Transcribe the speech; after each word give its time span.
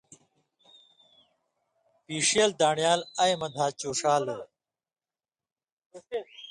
پیݜېل 2.05 2.51
دان٘ڑیال 2.59 3.01
اَیں 3.21 3.35
مہ 3.39 3.47
دھاچُوݜالوئے 3.55 4.45